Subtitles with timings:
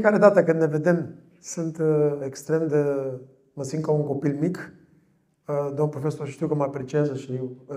[0.00, 2.84] fiecare dată când ne vedem, sunt uh, extrem de...
[3.52, 4.72] mă simt ca un copil mic.
[5.46, 7.30] Uh, domnul profesor știu că mă apreciază și
[7.66, 7.76] uh,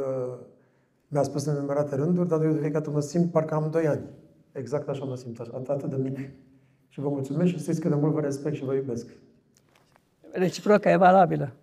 [1.07, 3.87] mi-a spus în nenumărate rânduri, dar eu de fiecare dată mă simt parcă am 2
[3.87, 4.01] ani.
[4.51, 6.17] Exact așa mă simt, așa, atât de mic.
[6.87, 9.07] Și vă mulțumesc și știți că de mult vă respect și vă iubesc.
[10.31, 11.53] Reciproca e valabilă.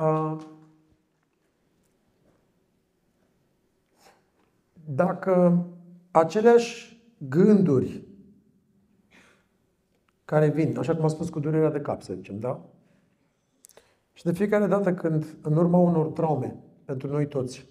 [0.00, 0.36] Uh,
[4.84, 5.64] dacă
[6.10, 8.06] aceleași gânduri
[10.32, 12.64] care vin, așa cum am spus cu durerea de cap, să zicem, da?
[14.12, 17.66] Și de fiecare dată când, în urma unor traume, pentru noi toți,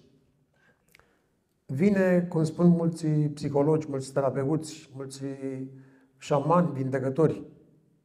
[1.66, 5.24] vine, cum spun mulți psihologi, mulți terapeuți, mulți
[6.18, 7.44] șamani, vindecători,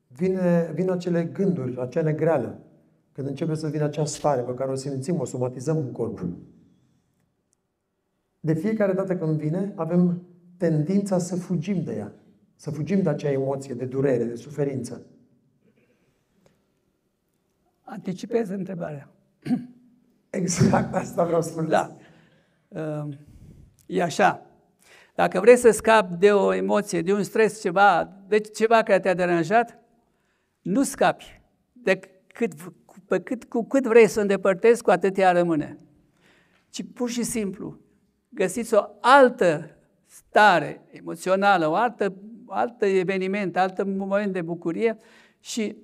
[0.09, 2.61] vine, vin acele gânduri, acea negreală,
[3.13, 6.27] când începe să vină acea stare pe care o simțim, o somatizăm în corp.
[8.41, 10.23] De fiecare dată când vine, avem
[10.57, 12.13] tendința să fugim de ea.
[12.57, 15.07] Să fugim de acea emoție de durere, de suferință.
[17.81, 19.11] Anticipez întrebarea.
[20.31, 21.69] Exact asta vreau să spun.
[21.69, 21.97] Da.
[22.69, 23.19] Ehm,
[23.87, 24.47] e așa.
[25.15, 29.15] Dacă vrei să scapi de o emoție, de un stres, ceva, de ceva care te-a
[29.15, 29.79] deranjat,
[30.63, 31.43] nu scapi.
[31.73, 32.53] De cât,
[33.07, 35.79] pe cât, cu cât vrei să îndepărtezi, cu atât ea rămâne.
[36.71, 37.81] Ci pur și simplu
[38.29, 42.15] găsiți o altă stare emoțională, o altă,
[42.49, 44.97] alt eveniment, alt moment de bucurie
[45.41, 45.77] și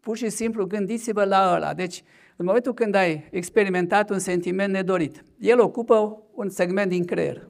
[0.00, 1.74] pur și simplu gândiți-vă la ăla.
[1.74, 2.02] Deci,
[2.36, 7.48] în momentul când ai experimentat un sentiment nedorit, el ocupă un segment din creier.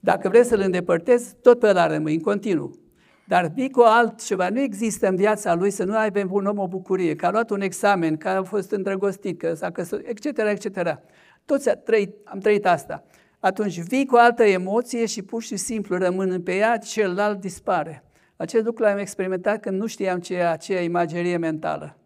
[0.00, 2.78] Dacă vreți să-l îndepărtezi, tot pe ăla rămâi, în continuu.
[3.26, 4.48] Dar vii cu altceva.
[4.48, 7.50] Nu există în viața lui să nu aibă un om o bucurie, că a luat
[7.50, 10.98] un examen, că a fost îndrăgostit, că s-a căsătorit, etc., etc.
[11.44, 13.04] Toți am trăit, am trăit asta
[13.44, 18.04] atunci vii cu altă emoție și pur și simplu rămân pe ea, celălalt dispare.
[18.36, 21.98] Acest lucru l-am experimentat când nu știam ce e aceea imagerie mentală.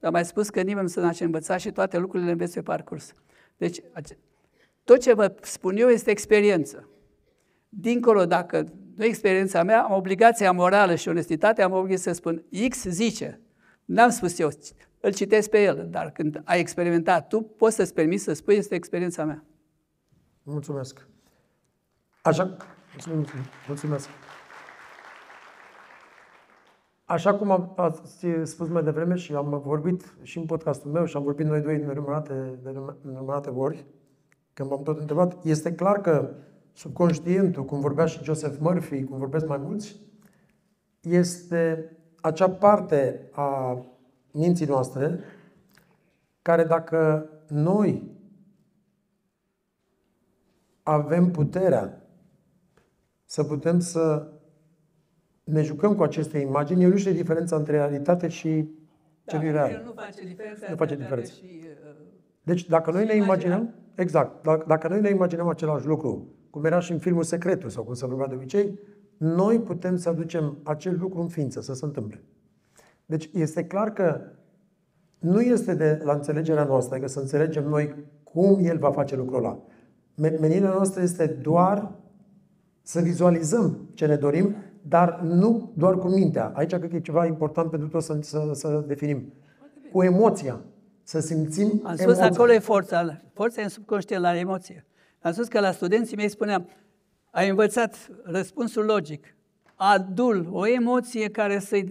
[0.00, 2.62] Am mai spus că nimeni nu se naște învățat și toate lucrurile le înveți pe
[2.62, 3.14] parcurs.
[3.56, 3.80] Deci,
[4.84, 6.88] tot ce vă spun eu este experiență.
[7.68, 12.84] Dincolo, dacă nu experiența mea, am obligația morală și onestitatea, am obligația să spun X
[12.84, 13.40] zice.
[13.84, 14.48] N-am spus eu,
[15.00, 18.74] îl citesc pe el, dar când ai experimentat tu, poți să-ți permiți să spui, este
[18.74, 19.44] experiența mea.
[20.42, 21.06] Mulțumesc.
[22.22, 22.56] Așa,
[23.66, 24.08] mulțumesc.
[27.04, 31.16] Așa cum am, ați spus mai devreme și am vorbit și în podcastul meu și
[31.16, 32.58] am vorbit noi doi în nenumărate,
[33.02, 33.86] nenumărate ori,
[34.52, 36.34] când m-am tot întrebat, este clar că
[36.72, 39.96] subconștientul, cum vorbea și Joseph Murphy, cum vorbesc mai mulți,
[41.00, 43.78] este acea parte a
[44.32, 45.20] minții noastre
[46.42, 48.11] care dacă noi
[50.82, 52.02] avem puterea
[53.24, 54.32] să putem să
[55.44, 56.82] ne jucăm cu aceste imagini.
[56.82, 58.68] El nu știe diferența între realitate și
[59.24, 59.82] da, ce real.
[59.84, 60.66] nu face diferența.
[60.70, 61.32] Nu face diferență.
[61.32, 61.94] Și, uh,
[62.42, 66.80] deci dacă noi ne imaginăm, exact, dacă, dacă noi ne imaginăm același lucru, cum era
[66.80, 68.78] și în filmul Secretul sau cum se vorbea de obicei,
[69.16, 72.22] noi putem să aducem acel lucru în ființă, să se întâmple.
[73.06, 74.20] Deci este clar că
[75.18, 79.38] nu este de la înțelegerea noastră, că să înțelegem noi cum el va face lucrul
[79.38, 79.62] ăla
[80.14, 81.92] menirea noastră este doar
[82.82, 86.52] să vizualizăm ce ne dorim, dar nu doar cu mintea.
[86.54, 89.32] Aici cred că e ceva important pentru toți să, să, să definim.
[89.92, 90.60] Cu emoția.
[91.02, 92.24] Să simțim Am spus emoția.
[92.24, 93.20] acolo e forța.
[93.32, 94.86] Forța e în subconștient la emoție.
[95.20, 96.68] Am spus că la studenții mei spuneam,
[97.30, 99.36] ai învățat răspunsul logic.
[99.74, 101.84] Adul, o emoție care să-i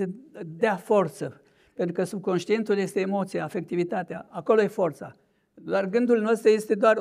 [0.45, 1.41] dea forță.
[1.73, 4.27] Pentru că subconștientul este emoția, afectivitatea.
[4.29, 5.15] Acolo e forța.
[5.53, 6.97] Doar gândul nostru este doar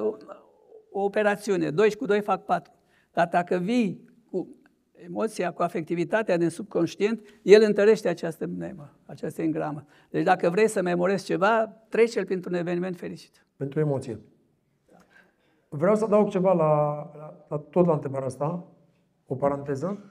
[0.91, 1.71] o operațiune.
[1.71, 2.73] 2 cu 2 fac 4.
[3.13, 4.49] Dar dacă vii cu
[4.93, 9.85] emoția, cu afectivitatea din subconștient, el întărește această mnemă, această engramă.
[10.11, 13.47] Deci dacă vrei să memorezi ceva, trece-l printr-un eveniment fericit.
[13.57, 14.21] Pentru emoție.
[15.69, 18.65] Vreau să adaug ceva la, la, la tot la întrebarea asta,
[19.27, 20.05] o paranteză.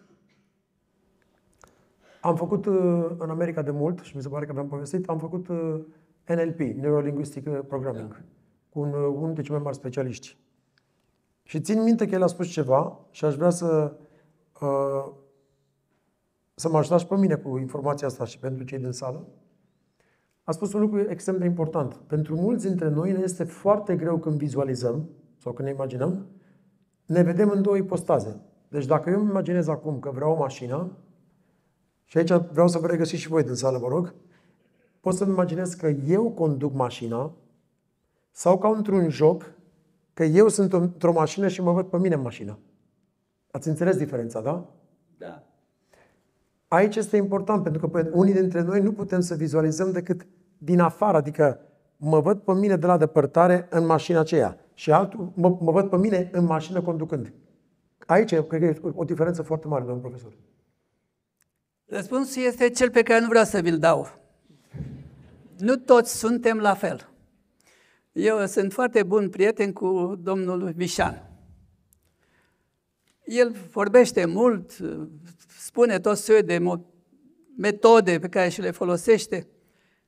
[2.22, 5.18] Am făcut uh, în America de mult, și mi se pare că v-am povestit, am
[5.18, 5.80] făcut uh,
[6.28, 8.20] NLP, Neuro-Linguistic Programming, da.
[8.70, 10.38] cu un, unul dintre cei mai mari specialiști.
[11.50, 13.94] Și țin minte că el a spus ceva și aș vrea să,
[14.62, 15.12] uh,
[16.56, 19.28] să mă ajutați pe mine cu informația asta și pentru cei din sală.
[20.44, 21.94] A spus un lucru extrem de important.
[21.94, 26.28] Pentru mulți dintre noi ne este foarte greu când vizualizăm sau când ne imaginăm,
[27.06, 28.42] ne vedem în două ipostaze.
[28.68, 30.92] Deci dacă eu îmi imaginez acum că vreau o mașină,
[32.04, 34.14] și aici vreau să vă regăsiți și voi din sală, vă rog,
[35.00, 37.32] pot să-mi imaginez că eu conduc mașina
[38.32, 39.58] sau ca într-un joc
[40.20, 42.60] că eu sunt într-o mașină și mă văd pe mine în mașină.
[43.52, 44.66] Ați înțeles diferența, da?
[45.18, 45.44] Da.
[46.68, 50.28] Aici este important, pentru că pe unii dintre noi nu putem să vizualizăm decât
[50.58, 51.60] din afară, adică
[51.98, 55.90] mă văd pe mine de la depărtare în mașina aceea și altul mă, mă văd
[55.90, 57.34] pe mine în mașină conducând.
[58.06, 60.34] Aici cred că e o diferență foarte mare, domnul profesor.
[61.86, 64.08] Răspunsul este cel pe care nu vreau să vi-l dau.
[65.58, 67.10] Nu toți suntem la fel.
[68.20, 71.30] Eu sunt foarte bun prieten cu domnul Vișan.
[73.24, 74.72] El vorbește mult,
[75.60, 76.60] spune tot soiul de
[77.58, 79.48] metode pe care și le folosește,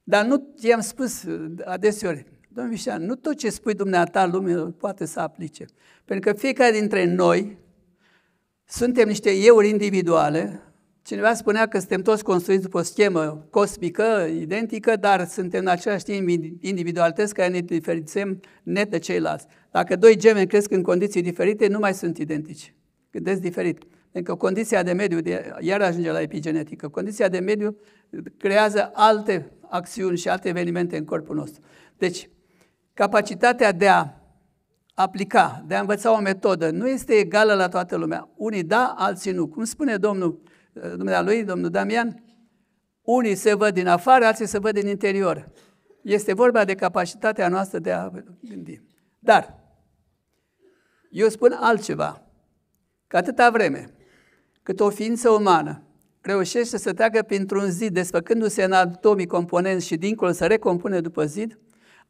[0.03, 1.23] dar nu i-am spus
[1.65, 5.65] adeseori, domnul Vișan, nu tot ce spui dumneata lumea poate să aplice.
[6.05, 7.57] Pentru că fiecare dintre noi
[8.65, 10.61] suntem niște euri individuale,
[11.03, 16.03] Cineva spunea că suntem toți construiți după o schemă cosmică, identică, dar suntem în același
[16.03, 16.29] timp
[16.63, 19.45] individualități care ne diferențiem net de ceilalți.
[19.71, 22.75] Dacă doi gemeni cresc în condiții diferite, nu mai sunt identici.
[23.11, 23.83] Gândesc diferit.
[24.11, 27.77] Pentru că condiția de mediu, de, iar ajunge la epigenetică, condiția de mediu
[28.37, 31.61] creează alte acțiuni și alte evenimente în corpul nostru.
[31.97, 32.29] Deci,
[32.93, 34.07] capacitatea de a
[34.93, 38.29] aplica, de a învăța o metodă, nu este egală la toată lumea.
[38.35, 39.47] Unii da, alții nu.
[39.47, 40.41] Cum spune Domnul
[40.73, 42.23] dumnealui, domnul Damian,
[43.01, 45.51] unii se văd din afară, alții se văd din interior.
[46.01, 48.09] Este vorba de capacitatea noastră de a
[48.41, 48.81] gândi.
[49.19, 49.59] Dar,
[51.09, 52.21] eu spun altceva,
[53.07, 53.93] că atâta vreme
[54.63, 55.83] cât o ființă umană
[56.21, 61.59] reușește să treacă printr-un zid, desfăcându-se în atomii componenți și dincolo să recompune după zid,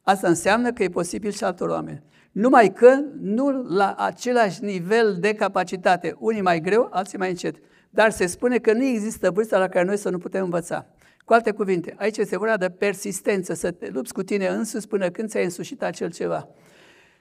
[0.02, 2.02] asta înseamnă că e posibil și altor oameni.
[2.32, 7.56] Numai că nu la același nivel de capacitate, unii mai greu, alții mai încet.
[7.94, 10.86] Dar se spune că nu există vârsta la care noi să nu putem învăța.
[11.24, 15.10] Cu alte cuvinte, aici este vorba de persistență, să te lupți cu tine însuți până
[15.10, 16.48] când ți-ai însușit acel ceva.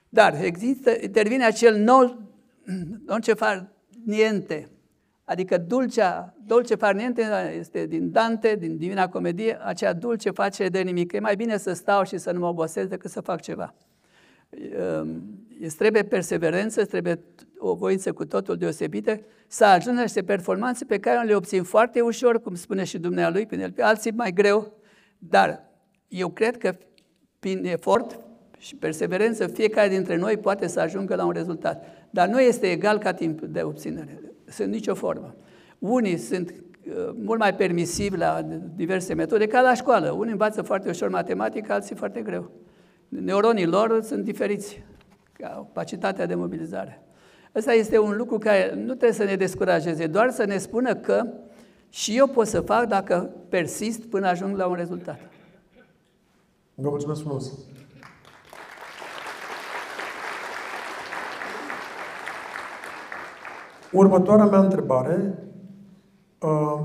[0.09, 2.21] Dar există, intervine acel nou,
[3.05, 3.69] non ce far
[4.05, 4.69] niente,
[5.23, 10.81] adică dulcea, dolce far niente este din Dante, din Divina Comedie, acea dulce face de
[10.81, 11.11] nimic.
[11.11, 13.73] E mai bine să stau și să nu mă obosesc decât să fac ceva.
[15.61, 17.19] Îți trebuie perseverență, îți trebuie
[17.63, 22.01] o voință cu totul deosebită, să ajungă la niște performanțe pe care le obțin foarte
[22.01, 24.73] ușor, cum spune și dumnealui, prin el, pe alții mai greu,
[25.17, 25.69] dar
[26.07, 26.73] eu cred că
[27.39, 28.19] prin efort
[28.57, 31.85] și perseverență fiecare dintre noi poate să ajungă la un rezultat.
[32.09, 35.35] Dar nu este egal ca timp de obținere, sunt nicio formă.
[35.79, 38.41] Unii sunt uh, mult mai permisivi la
[38.75, 40.11] diverse metode, ca la școală.
[40.11, 42.51] Unii învață foarte ușor matematică, alții foarte greu.
[43.07, 44.83] Neuronii lor sunt diferiți,
[45.33, 47.01] capacitatea de mobilizare.
[47.55, 51.25] Ăsta este un lucru care nu trebuie să ne descurajeze, doar să ne spună că
[51.89, 55.19] și eu pot să fac dacă persist până ajung la un rezultat.
[56.75, 57.51] Vă mulțumesc frumos!
[63.91, 65.43] Următoarea mea întrebare
[66.39, 66.79] uh,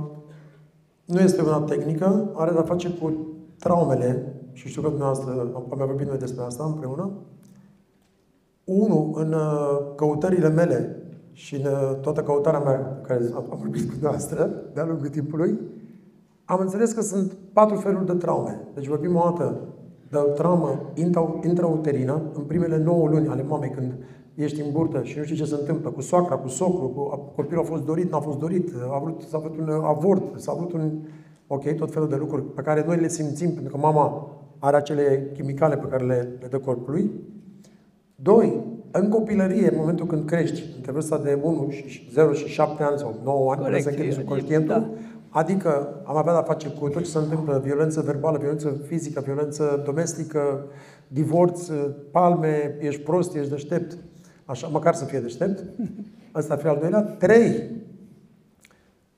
[1.05, 3.27] nu este una tehnică, are de-a face cu
[3.59, 7.11] traumele, și știu că dumneavoastră am mai vorbit noi despre asta împreună,
[8.67, 10.97] unul, în uh, căutările mele
[11.33, 15.59] și în uh, toată căutarea mea, care am vorbit cu noastră de-a lungul timpului,
[16.45, 18.61] am înțeles că sunt patru feluri de traume.
[18.75, 19.61] Deci vorbim o dată
[20.11, 20.93] de o traumă
[21.43, 23.95] intrauterină, în primele 9 luni ale mamei, când
[24.35, 27.63] ești în burtă și nu știi ce se întâmplă, cu soacra, cu socru, cu copilul
[27.63, 30.73] a fost dorit, nu a fost dorit, a vrut, s-a avut un avort, s-a avut
[30.73, 30.91] un...
[31.47, 35.31] Ok, tot felul de lucruri pe care noi le simțim, pentru că mama are acele
[35.35, 37.11] chimicale pe care le, le dă corpului.
[38.17, 42.83] Doi, în copilărie, în momentul când crești, între vârsta de 1 și 0 și 7
[42.83, 44.91] ani sau 9 ani, Corect, până să conștientul, da.
[45.29, 49.83] adică am avea de-a face cu tot ce se întâmplă, violență verbală, violență fizică, violență
[49.85, 50.67] domestică,
[51.09, 51.69] divorț,
[52.11, 53.97] palme, ești prost, ești deștept,
[54.45, 55.63] așa, măcar să fie deștept.
[56.33, 57.01] Asta ar fi al doilea.
[57.03, 57.71] Trei,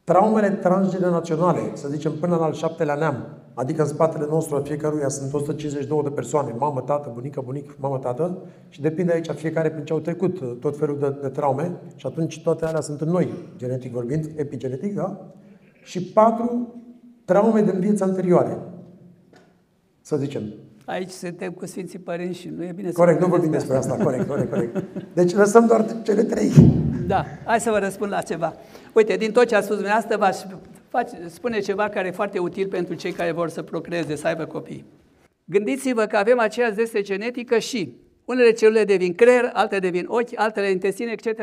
[0.04, 3.24] traumele transgeneraționale, să zicem până în al șaptelea neam,
[3.58, 7.98] Adică în spatele nostru a fiecăruia sunt 152 de persoane, mamă, tată, bunică, bunic, mamă,
[7.98, 8.38] tată,
[8.68, 12.06] și depinde aici fiecare prin ce au trecut uh, tot felul de, de traume și
[12.06, 15.26] atunci toate alea sunt în noi, genetic vorbind, epigenetic, da?
[15.82, 16.74] Și patru,
[17.24, 18.58] traume din vieți anterioare,
[20.00, 20.42] să zicem.
[20.84, 23.96] Aici suntem cu Sfinții Părinți și nu e bine să Corect, nu vorbim despre asta,
[23.96, 24.84] corect, corect, corect.
[25.14, 26.52] Deci lăsăm doar cele trei.
[27.06, 28.54] Da, hai să vă răspund la ceva.
[28.94, 30.58] Uite, din tot ce a spus dumneavoastră, v-aș face,
[31.26, 34.84] spune ceva care e foarte util pentru cei care vor să procreeze, să aibă copii.
[35.44, 40.70] Gândiți-vă că avem aceeași zeste genetică și unele celule devin creier, altele devin ochi, altele
[40.70, 41.40] intestine, etc.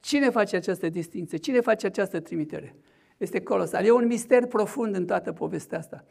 [0.00, 1.38] Cine face această distinție?
[1.38, 2.76] Cine face această trimitere?
[3.16, 3.84] Este colosal.
[3.84, 6.04] E un mister profund în toată povestea asta.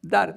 [0.00, 0.34] Dar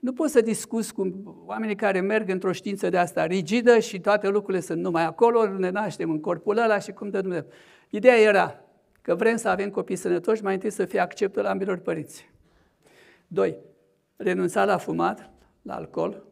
[0.00, 4.28] nu poți să discuți cu oamenii care merg într-o știință de asta rigidă și toate
[4.28, 7.46] lucrurile sunt numai acolo, ne naștem în corpul ăla și cum de Dumnezeu.
[7.88, 8.64] Ideea era
[9.02, 12.30] că vrem să avem copii sănătoși, mai întâi să fie acceptul ambilor părinți.
[13.26, 13.56] Doi,
[14.16, 15.30] renunța la fumat,
[15.62, 16.24] la alcool.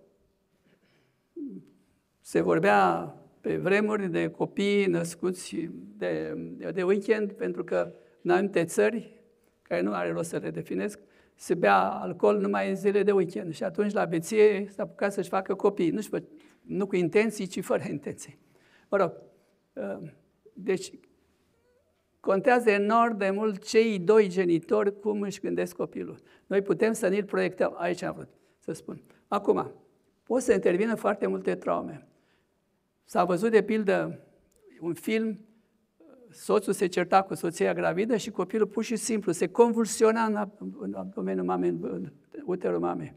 [2.20, 6.34] Se vorbea pe vremuri de copii născuți de,
[6.74, 9.20] de weekend, pentru că în anumite țări,
[9.62, 10.98] care nu are rost să le definesc,
[11.34, 13.54] se bea alcool numai în zile de weekend.
[13.54, 15.90] Și atunci la beție s-a apucat să-și facă copii.
[15.90, 16.28] Nu, știu,
[16.62, 18.38] nu cu intenții, ci fără intenții.
[18.88, 19.12] Mă rog,
[19.72, 20.10] uh,
[20.52, 20.92] deci
[22.20, 26.18] contează enorm de mult cei doi genitori cum își gândesc copilul.
[26.46, 27.74] Noi putem să ne-l proiectăm.
[27.76, 29.02] Aici am vrut să spun.
[29.28, 29.72] Acum,
[30.22, 32.06] pot să intervină foarte multe traume.
[33.04, 34.18] S-a văzut, de pildă,
[34.80, 35.38] un film,
[36.30, 40.48] soțul se certa cu soția gravidă și copilul pur și simplu se convulsiona în,
[40.78, 42.12] în abdomenul mamei, în
[42.44, 43.14] uterul mamei.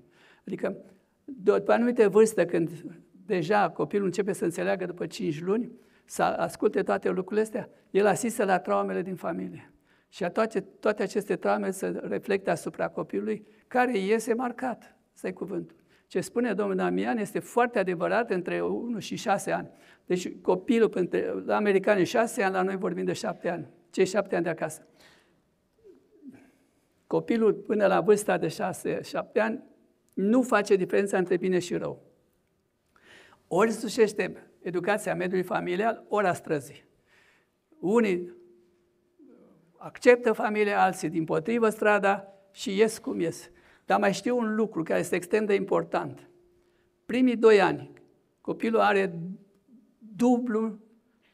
[0.47, 0.77] Adică,
[1.25, 2.69] după anumite vârstă, când
[3.25, 5.71] deja copilul începe să înțeleagă după 5 luni,
[6.11, 9.73] să asculte toate lucrurile astea, el asistă la traumele din familie.
[10.09, 15.75] Și toate, toate aceste traume se reflectă asupra copilului, care iese marcat, să i cuvântul.
[16.07, 19.69] Ce spune domnul Damian este foarte adevărat între 1 și 6 ani.
[20.05, 23.67] Deci copilul, între, la americani 6 ani, la noi vorbim de 7 ani.
[23.89, 24.87] Cei 7 ani de acasă.
[27.07, 28.51] Copilul până la vârsta de 6-7
[29.33, 29.63] ani
[30.13, 32.01] nu face diferența între bine și rău.
[33.47, 36.83] Ori sușește educația mediului familial, ori a străzii.
[37.79, 38.33] Unii
[39.77, 43.49] acceptă familia, alții din potrivă strada și ies cum ies.
[43.85, 46.29] Dar mai știu un lucru care este extrem de important.
[47.05, 47.91] Primii doi ani,
[48.41, 49.19] copilul are
[49.97, 50.79] dublu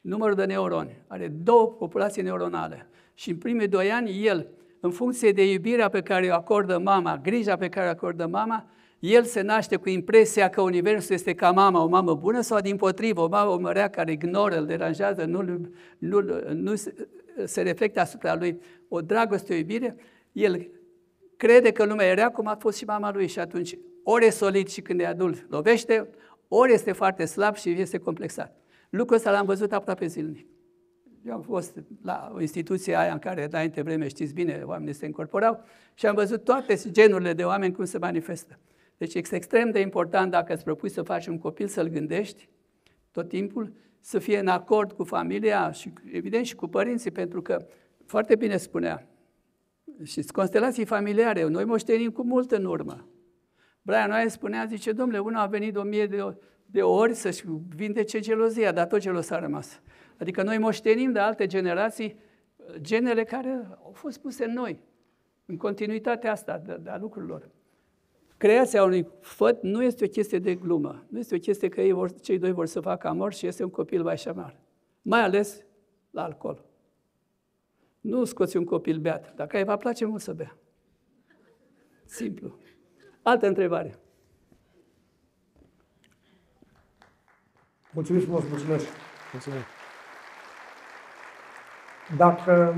[0.00, 2.88] numărul de neuroni, are două populații neuronale.
[3.14, 4.48] Și în primii doi ani, el,
[4.80, 8.70] în funcție de iubirea pe care o acordă mama, grija pe care o acordă mama,
[8.98, 12.76] el se naște cu impresia că Universul este ca mama, o mamă bună, sau din
[12.76, 15.42] potrivă, o mamă mărea care ignoră, îl deranjează, nu,
[15.98, 16.20] nu,
[16.52, 17.08] nu se,
[17.44, 19.96] se reflectă asupra lui o dragoste, o iubire,
[20.32, 20.70] el
[21.36, 24.30] crede că lumea e rea, cum a fost și mama lui și atunci ori e
[24.30, 26.08] solid și când e adult lovește,
[26.48, 28.56] ori este foarte slab și este complexat.
[28.90, 30.46] Lucrul ăsta l-am văzut aproape zilnic.
[31.26, 35.06] Eu am fost la o instituție aia în care, înainte vreme, știți bine, oamenii se
[35.06, 35.64] încorporau
[35.94, 38.58] și am văzut toate genurile de oameni cum se manifestă.
[38.98, 42.48] Deci este extrem de important dacă îți propui să faci un copil, să-l gândești
[43.10, 47.66] tot timpul, să fie în acord cu familia și evident și cu părinții, pentru că
[48.06, 49.08] foarte bine spunea,
[50.04, 53.08] și constelații familiare, noi moștenim cu mult în urmă.
[53.82, 56.36] Brian Noaie spunea, zice, domnule, unul a venit de o mie de,
[56.66, 57.44] de ori să-și
[57.76, 59.82] vindece gelozia, dar tot gelos a rămas.
[60.18, 62.18] Adică noi moștenim de alte generații
[62.80, 64.80] genele care au fost puse în noi,
[65.46, 67.50] în continuitatea asta de, de a lucrurilor.
[68.38, 71.92] Creația unui făt nu este o chestie de glumă, nu este o chestie că ei
[71.92, 74.60] vor, cei doi vor să facă amor și este un copil mai și șamar.
[75.02, 75.64] Mai ales
[76.10, 76.64] la alcool.
[78.00, 79.34] Nu scoți un copil beat.
[79.34, 80.56] Dacă ai va place mult să bea.
[82.04, 82.58] Simplu.
[83.22, 83.98] Altă întrebare.
[87.92, 88.86] Mulțumim frumos, mulțumesc.
[89.32, 89.64] Mulțumesc.
[92.16, 92.74] Dacă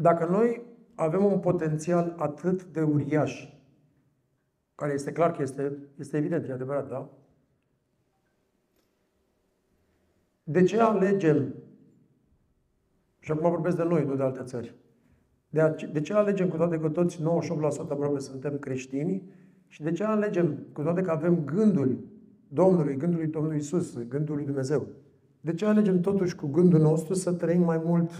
[0.00, 0.62] dacă noi
[0.94, 3.48] avem un potențial atât de uriaș,
[4.74, 7.08] care este clar că este, este evident, e adevărat, da?
[10.42, 11.54] De ce alegem,
[13.18, 14.74] și acum vorbesc de noi, nu de alte țări,
[15.48, 17.22] de, a, de ce alegem cu toate că toți 98%
[17.88, 19.22] aproape suntem creștini
[19.66, 21.98] și de ce alegem cu toate că avem gândul
[22.48, 24.86] Domnului, gândul lui Domnului Isus, gândul lui Dumnezeu?
[25.40, 28.10] De ce alegem totuși cu gândul nostru să trăim mai mult?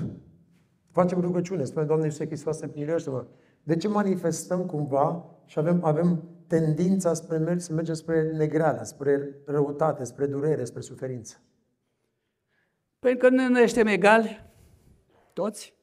[0.90, 3.26] Facem rugăciune, spune Doamne Iisus Hristos, miluiește-mă.
[3.62, 9.36] De ce manifestăm cumva și avem, avem tendința spre merg, să mergem spre negreală, spre
[9.46, 11.40] răutate, spre durere, spre suferință?
[12.98, 14.46] Pentru că nu suntem egali,
[15.32, 15.74] toți.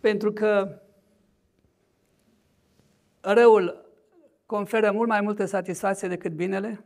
[0.00, 0.82] Pentru că
[3.20, 3.92] răul
[4.46, 6.84] conferă mult mai multă satisfacție decât binele.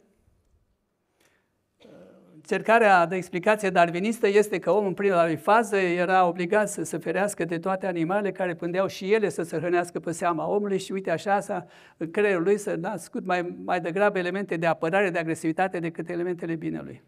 [2.46, 6.98] Cercarea de explicație darwinistă este că omul în prima lui fază era obligat să se
[6.98, 10.92] ferească de toate animalele care pândeau și ele să se hrănească pe seama omului și
[10.92, 15.18] uite așa s-a, în creierul lui să nascut mai, mai degrabă elemente de apărare, de
[15.18, 17.02] agresivitate decât elementele binelui.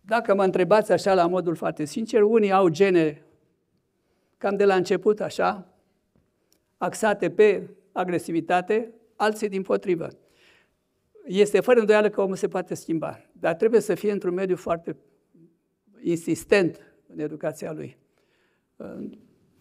[0.00, 3.22] Dacă mă întrebați așa la modul foarte sincer, unii au gene
[4.38, 5.66] cam de la început așa,
[6.78, 10.08] axate pe agresivitate, alții din potrivă.
[11.24, 14.96] Este fără îndoială că omul se poate schimba, dar trebuie să fie într-un mediu foarte
[16.00, 17.96] insistent în educația lui.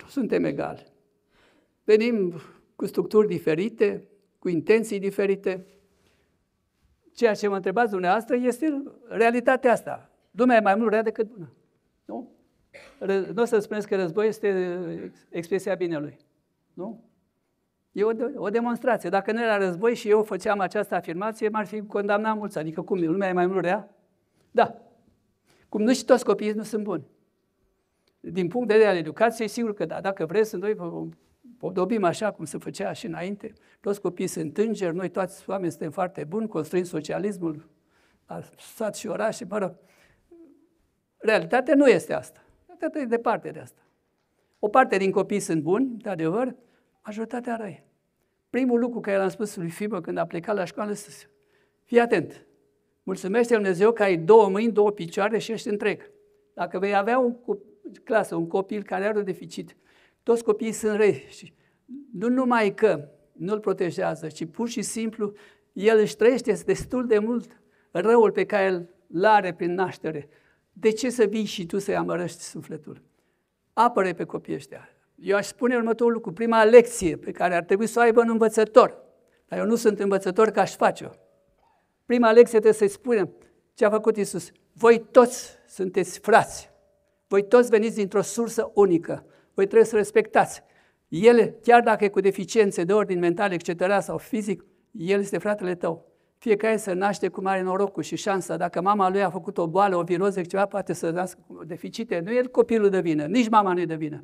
[0.08, 0.94] Suntem egali.
[1.84, 2.42] Venim
[2.76, 4.08] cu structuri diferite,
[4.40, 5.66] cu intenții diferite.
[7.14, 10.12] Ceea ce mă întrebați dumneavoastră este realitatea asta.
[10.32, 11.54] Lumea e mai mult rea decât bună.
[12.06, 12.32] Nu?
[13.34, 16.18] Nu o să spuneți că război este expresia binelui.
[16.74, 17.11] Nu?
[17.92, 19.10] E o, o demonstrație.
[19.10, 22.58] Dacă nu era război și eu făceam această afirmație, m-ar fi condamnat mulți.
[22.58, 23.96] Adică cum, lumea e mai mult rea?
[24.52, 24.82] Da.
[25.70, 27.08] Cum nu și toți copiii nu sunt buni.
[28.20, 30.76] Din punct de vedere al educației, sigur că da, dacă vreți să noi
[31.58, 35.92] podobim așa cum se făcea și înainte, toți copiii sunt îngeri, noi toți oameni suntem
[35.92, 37.70] foarte buni, construim socialismul
[38.28, 39.76] la sat și oraș și, mă rog,
[41.18, 42.44] realitatea nu este asta.
[42.66, 43.82] Realitatea e departe de asta.
[44.60, 46.56] O parte din copii sunt buni, de adevăr,
[47.06, 47.84] majoritatea răi.
[48.50, 51.30] Primul lucru care l-am spus lui Fibă când a plecat la școală este
[51.84, 52.46] fii atent,
[53.04, 56.12] mulțumește Dumnezeu că ai două mâini, două picioare și ești întreg.
[56.54, 57.36] Dacă vei avea un
[58.04, 59.76] clasă, un copil care are un deficit,
[60.24, 61.54] toți copiii sunt răi și
[62.14, 65.34] nu numai că nu-l protejează, ci pur și simplu
[65.74, 70.30] el își trăiește destul de mult răul pe care îl are prin naștere.
[70.74, 73.02] De ce să vii și tu să-i amărăști sufletul?
[73.74, 74.90] Apără pe copiii ăștia.
[75.24, 76.32] Eu aș spune următorul lucru.
[76.32, 78.98] Prima lecție pe care ar trebui să o aibă un învățător,
[79.48, 81.10] dar eu nu sunt învățător ca aș face-o.
[82.06, 83.32] Prima lecție trebuie să-i spunem
[83.74, 84.52] ce a făcut Isus.
[84.74, 86.70] Voi toți sunteți frați.
[87.28, 89.26] Voi toți veniți dintr-o sursă unică.
[89.54, 90.62] Voi trebuie să respectați.
[91.08, 94.02] El, chiar dacă e cu deficiențe de ordin mental, etc.
[94.02, 96.06] sau fizic, el este fratele tău.
[96.38, 98.58] Fiecare se naște cu mare norocul și șansa.
[98.58, 102.20] Dacă mama lui a făcut o boală, o viroză, ceva, poate să nască cu deficite.
[102.20, 104.24] Nu e copilul de vină, nici mama nu e de vină.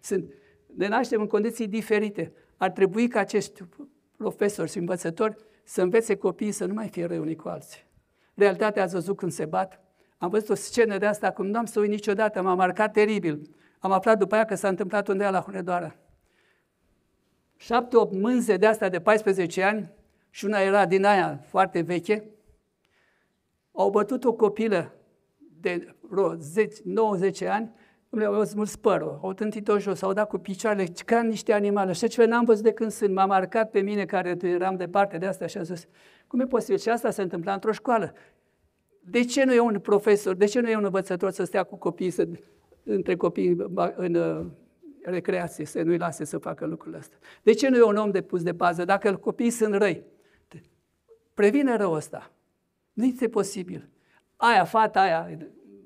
[0.00, 0.32] Sunt,
[0.76, 2.32] ne naștem în condiții diferite.
[2.56, 3.62] Ar trebui ca acești
[4.16, 7.86] profesori și învățători să învețe copiii să nu mai fie răi unii cu alții.
[8.34, 9.80] Realitatea ați văzut când se bat.
[10.18, 13.56] Am văzut o scenă de asta, cum nu am să uit niciodată, m-a marcat teribil.
[13.78, 15.96] Am aflat după aia că s-a întâmplat undeva la Hunedoara.
[17.56, 19.92] Șapte, opt mânze de asta de 14 ani
[20.30, 22.24] și una era din aia foarte veche,
[23.72, 24.94] au bătut o copilă
[25.60, 25.96] de
[26.84, 27.72] 90 ani
[28.10, 31.90] le-au smuls părul, au tântit-o jos, au dat cu picioarele, ca niște animale.
[31.90, 33.14] Așa ceva n-am văzut de când sunt.
[33.14, 35.86] M-a marcat pe mine, care eram departe de asta și a zis,
[36.26, 36.78] cum e posibil?
[36.78, 38.12] Și asta se întâmpla într-o școală.
[39.00, 41.76] De ce nu e un profesor, de ce nu e un învățător să stea cu
[41.76, 42.28] copiii, să,
[42.82, 43.56] între copii
[43.96, 44.46] în uh,
[45.02, 47.18] recreație, să nu-i lase să facă lucrurile astea?
[47.42, 48.84] De ce nu e un om de pus de bază?
[48.84, 50.04] Dacă copiii sunt răi,
[51.34, 52.30] previne răul ăsta.
[52.92, 53.88] Nu este posibil.
[54.36, 55.38] Aia, fata aia,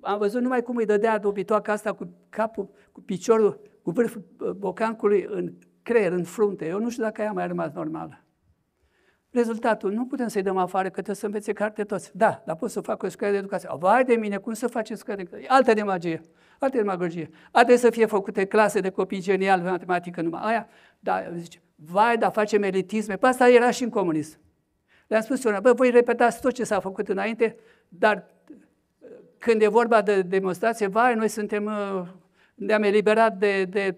[0.03, 4.51] am văzut numai cum îi dădea dobitoaca asta cu capul, cu piciorul, cu vârful uh,
[4.51, 6.67] bocancului în creier, în frunte.
[6.67, 8.25] Eu nu știu dacă ea mai a rămas normală.
[9.31, 12.11] Rezultatul, nu putem să-i dăm afară, că trebuie să învețe carte toți.
[12.17, 13.69] Da, dar pot să fac o școală de educație.
[13.79, 15.49] Vai de mine, cum să faceți școală de educație?
[15.51, 16.21] Altă demagie,
[16.59, 17.31] altă demagogie.
[17.53, 20.69] A trebuit să fie făcute clase de copii geniali, matematică numai aia.
[20.99, 23.17] Da, zice, vai, dar facem elitisme.
[23.17, 24.39] Pe asta era și în comunism.
[25.07, 27.57] Le-am spus eu, bă, voi repetați tot ce s-a făcut înainte,
[27.89, 28.27] dar
[29.43, 32.09] când e vorba de demonstrație, vai, noi suntem, uh,
[32.55, 33.97] ne-am eliberat de, de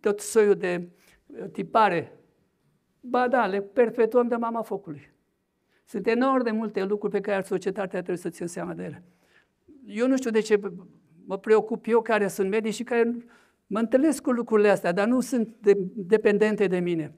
[0.00, 0.88] tot soiul de
[1.26, 2.18] uh, tipare.
[3.00, 5.12] Ba da, le perpetuăm de mama focului.
[5.84, 9.02] Sunt enorm de multe lucruri pe care societatea trebuie să țin seama de ele.
[9.86, 10.60] Eu nu știu de ce
[11.26, 13.16] mă preocup eu care sunt medici și care
[13.66, 17.14] mă întâlnesc cu lucrurile astea, dar nu sunt de, dependente de mine.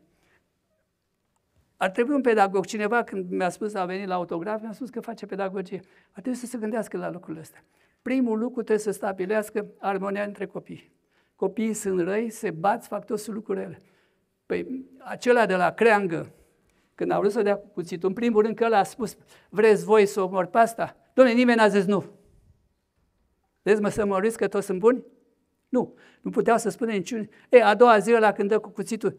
[1.83, 5.01] Ar trebui un pedagog, cineva când mi-a spus, a venit la autograf, mi-a spus că
[5.01, 5.81] face pedagogie.
[6.11, 7.64] Ar trebui să se gândească la lucrurile astea.
[8.03, 10.92] Primul lucru trebuie să stabilească armonia între copii.
[11.37, 13.83] Copiii sunt răi, se bat, fac toți lucrurile.
[14.47, 16.33] Păi acela de la creangă,
[16.95, 19.16] când a vrut să dea cuțitul, în primul rând că ăla a spus,
[19.49, 20.97] vreți voi să omor pe asta?
[21.14, 22.05] Doamne, nimeni n-a zis nu.
[23.62, 25.05] Vreți mă să mă că toți sunt buni?
[25.68, 25.95] Nu.
[26.21, 27.29] Nu puteau să spună niciun.
[27.49, 29.18] E, a doua zi la când dă cu cuțitul,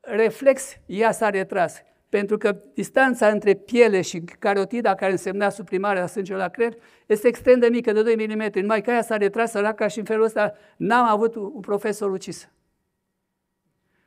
[0.00, 1.82] reflex, ea s-a retras.
[2.08, 6.74] Pentru că distanța între piele și carotida, care însemna suprimarea sângelui la creier,
[7.06, 8.50] este extrem de mică, de 2 mm.
[8.60, 12.50] Numai că ea s-a retras săraca și în felul ăsta n-am avut un profesor ucis.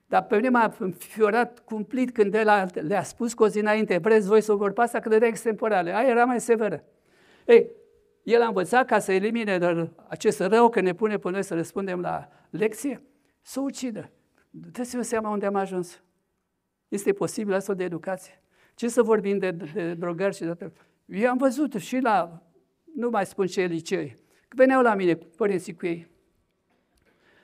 [0.06, 4.28] Dar pe mine m-a înfiorat cumplit când el le-a spus cu o zi înainte, vreți
[4.28, 5.96] voi să vorbi asta, că dădea extemporale.
[5.96, 6.84] Aia era mai severă.
[7.46, 7.70] Ei,
[8.24, 12.00] el a învățat ca să elimine acest rău că ne pune pe noi să răspundem
[12.00, 13.04] la lecție,
[13.42, 14.12] să ucidă.
[14.56, 16.02] Dați-vă seama unde am ajuns.
[16.88, 18.42] Este posibil astfel de educație.
[18.76, 20.72] Ce să vorbim de, de drogări și de...
[21.06, 22.44] Eu am văzut și la,
[22.96, 24.16] nu mai spun ce licei,
[24.48, 26.08] că veneau la mine părinții cu ei.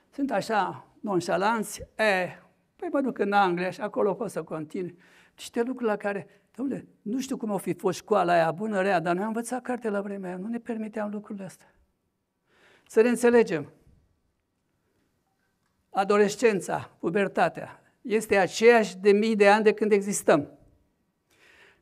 [0.10, 2.40] Sunt așa nonșalanți, e,
[2.76, 4.98] păi mă duc în Anglia și acolo pot să continui.
[5.36, 9.00] Niște lucruri la care, domnule, nu știu cum au fi fost școala aia, bună, rea,
[9.00, 11.74] dar noi am învățat carte la vremea aia, nu ne permiteam lucrurile astea.
[12.88, 13.72] Să ne înțelegem
[15.90, 20.52] adolescența, pubertatea, este aceeași de mii de ani de când existăm.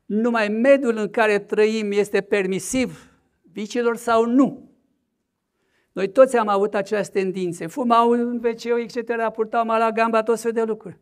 [0.04, 3.12] Numai mediul în care trăim este permisiv
[3.52, 4.70] vicilor sau nu.
[5.92, 7.66] Noi toți am avut aceleași tendințe.
[7.66, 10.98] Fumau în wc etc., purtau la gamba, tot fel de lucruri.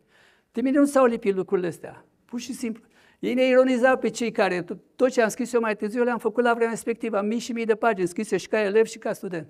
[0.53, 2.05] De mine nu s-au lipit lucrurile astea.
[2.25, 2.85] Pur și simplu.
[3.19, 4.65] Ei ne ironizau pe cei care,
[4.97, 7.65] tot ce am scris eu mai târziu, le-am făcut la vremea respectivă, mii și mii
[7.65, 9.49] de pagini scrise și ca elev și ca student.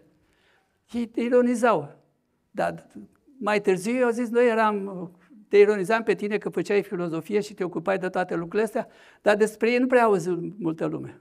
[0.93, 2.05] Ei te ironizau.
[2.51, 2.87] Dar
[3.39, 5.11] mai târziu eu zis, noi eram,
[5.49, 8.89] te ironizam pe tine că făceai filozofie și te ocupai de toate lucrurile astea,
[9.23, 11.21] dar despre ei nu prea auzi multă lume.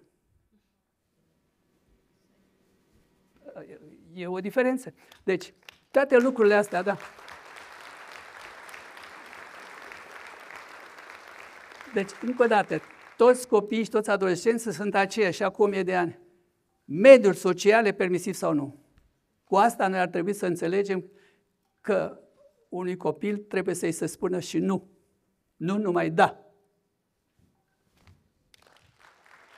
[4.13, 4.93] E o diferență.
[5.23, 5.53] Deci,
[5.91, 6.97] toate lucrurile astea, da.
[11.93, 12.81] Deci, încă o dată,
[13.17, 16.19] toți copiii și toți adolescenții sunt aceiași, acum e de ani.
[16.85, 18.79] Mediul social e permisiv sau nu?
[19.43, 21.05] Cu asta noi ar trebui să înțelegem
[21.85, 22.19] că
[22.69, 24.87] unui copil trebuie să-i se spună și nu.
[25.55, 26.39] Nu numai da.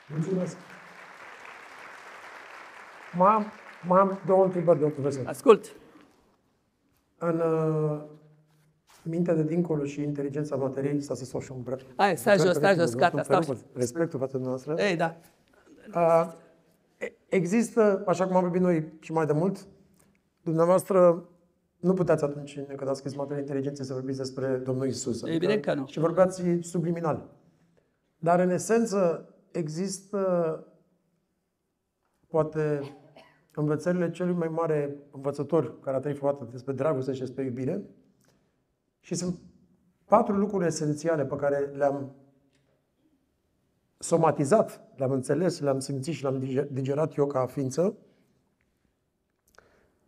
[0.09, 0.57] Mulțumesc.
[3.17, 3.45] Mai am,
[3.87, 5.27] mai am două întrebări, domnul profesor.
[5.27, 5.75] Ascult.
[7.17, 8.01] În uh,
[9.03, 11.77] mintea de dincolo și inteligența materiei s-a să și un bră.
[11.95, 13.57] Hai, stai jos, stai jos, gata, stau.
[13.73, 14.75] Respectul față de noastră.
[14.77, 15.17] Ei, da.
[15.95, 16.33] Uh,
[17.27, 19.67] există, așa cum am vorbit noi și mai de mult,
[20.41, 21.29] dumneavoastră
[21.79, 25.21] nu puteți atunci, când ați scris materia inteligenței, să vorbiți despre Domnul Isus.
[25.21, 25.85] Adică, Evident că nu.
[25.85, 27.29] Și vorbeați subliminal.
[28.17, 30.19] Dar, în esență, există,
[32.27, 32.81] poate,
[33.55, 37.83] învățările celui mai mare învățător care a trăit vreodată despre dragoste și despre iubire.
[38.99, 39.39] Și sunt
[40.05, 42.15] patru lucruri esențiale pe care le-am
[43.97, 47.97] somatizat, le-am înțeles, le-am simțit și le-am digerat eu ca ființă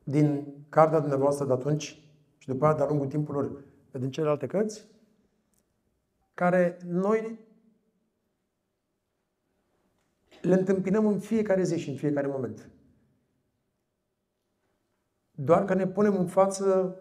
[0.10, 2.04] din cartea dumneavoastră de atunci
[2.38, 4.88] și după aceea de-a lungul timpurilor din celelalte cărți,
[6.34, 7.40] care noi
[10.42, 12.70] le întâmpinăm în fiecare zi și în fiecare moment.
[15.32, 16.96] Doar că ne punem în față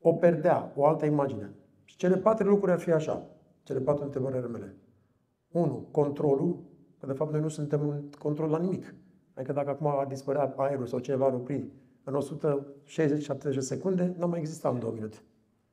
[0.00, 1.50] o perdea, o altă imagine.
[1.84, 3.30] Și cele patru lucruri ar fi așa,
[3.62, 4.76] cele patru întrebări ale mele.
[5.48, 6.64] Unu, controlul,
[6.98, 8.94] că de fapt noi nu suntem în control la nimic.
[9.34, 11.70] Adică dacă acum a dispărea aerul sau cineva ar opri
[12.04, 15.16] în 160-70 de secunde, nu mai existat în două minute.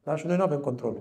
[0.03, 0.97] Dar și noi nu avem control.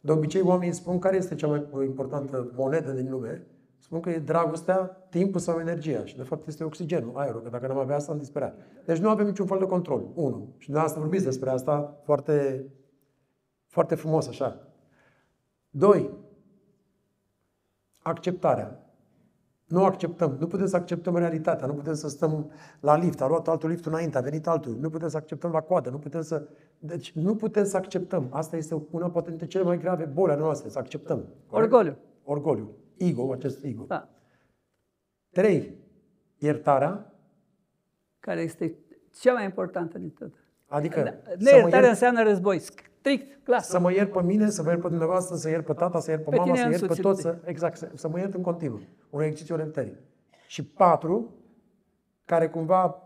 [0.00, 3.46] De obicei, oamenii spun care este cea mai importantă monedă din lume.
[3.78, 6.04] Spun că e dragostea, timpul sau energia.
[6.04, 8.54] Și de fapt este oxigenul, aerul, că dacă nu am avea asta, am dispărea.
[8.84, 10.08] Deci nu avem niciun fel de control.
[10.14, 10.54] Unu.
[10.58, 12.66] Și de asta vorbiți despre asta foarte,
[13.66, 14.68] foarte frumos așa.
[15.70, 16.10] Doi.
[18.02, 18.85] Acceptarea.
[19.66, 20.36] Nu acceptăm.
[20.38, 21.66] Nu putem să acceptăm realitatea.
[21.66, 22.50] Nu putem să stăm
[22.80, 23.20] la lift.
[23.20, 24.76] A luat altul lift înainte, a venit altul.
[24.80, 25.90] Nu putem să acceptăm la coadă.
[25.90, 26.48] Nu putem să...
[26.78, 28.28] Deci nu putem să acceptăm.
[28.30, 30.68] Asta este una poate dintre cele mai grave boli ale noastre.
[30.68, 31.24] Să acceptăm.
[31.50, 31.96] Orgoliu.
[32.24, 32.76] Orgoliu.
[32.96, 33.84] Ego, acest ego.
[33.88, 34.08] Da.
[35.30, 35.74] Trei.
[36.38, 37.12] Iertarea.
[38.20, 38.78] Care este
[39.20, 40.32] cea mai importantă din tot.
[40.66, 41.02] Adică...
[41.02, 41.32] Da.
[41.38, 41.88] Neiertarea iert...
[41.90, 42.62] înseamnă război.
[43.06, 43.60] Strict, clar.
[43.60, 46.10] Să mă iert pe mine, să mă iert pe dumneavoastră, să iert pe tata, să
[46.10, 47.20] iert pe, pe mama, să iert pe toți.
[47.20, 48.80] Să, exact, să, să mă iert în continuu.
[49.10, 49.96] Un exercițiu orientării.
[50.46, 51.34] Și patru,
[52.24, 53.02] care cumva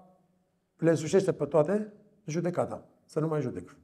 [0.77, 1.93] le însușește pe toate,
[2.25, 2.85] judecata.
[3.05, 3.77] Să nu mai judec.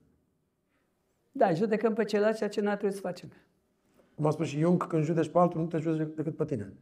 [1.33, 3.29] Da, judecăm pe celălalt ceea ce nu trebuie să facem.
[4.15, 6.73] Cum a spus și Jung, când judeci pe altul, nu te judeci decât pe tine.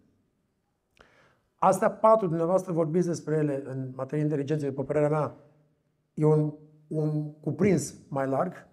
[1.54, 5.34] Astea patru, dumneavoastră vorbiți despre ele în materie inteligență, după părerea mea,
[6.14, 6.52] e un,
[6.88, 8.72] un cuprins mai larg,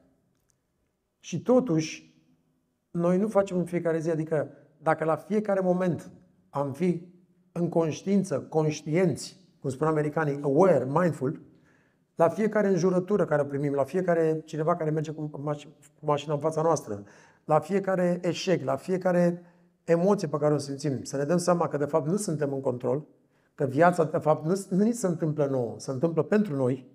[1.24, 2.16] și totuși,
[2.92, 6.12] noi nu facem în fiecare zi, adică dacă la fiecare moment
[6.50, 7.08] am fi
[7.52, 11.42] în conștiință, conștienți, cum spun americanii, aware, mindful,
[12.16, 15.30] la fiecare înjurătură care o primim, la fiecare cineva care merge cu,
[16.00, 17.04] mașina în fața noastră,
[17.46, 19.42] la fiecare eșec, la fiecare
[19.84, 22.62] emoție pe care o simțim, să ne dăm seama că de fapt nu suntem în
[22.62, 23.06] control,
[23.56, 26.90] că viața de fapt nu, nu ni se întâmplă nouă, se întâmplă pentru noi,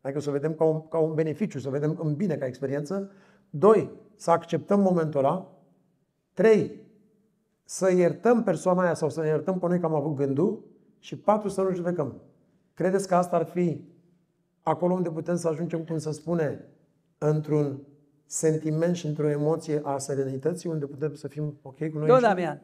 [0.00, 2.46] adică să o vedem ca un, ca un beneficiu, să o vedem în bine ca
[2.46, 3.10] experiență
[3.56, 5.52] Doi, să acceptăm momentul ăla.
[6.32, 6.80] Trei,
[7.64, 10.64] să iertăm persoana aia sau să ne iertăm pe noi că am avut gândul.
[10.98, 12.22] Și patru, să nu judecăm.
[12.74, 13.84] Credeți că asta ar fi
[14.62, 16.64] acolo unde putem să ajungem, cum să spune,
[17.18, 17.82] într-un
[18.26, 22.06] sentiment și într-o emoție a serenității, unde putem să fim ok cu noi?
[22.06, 22.62] Domnul Damian,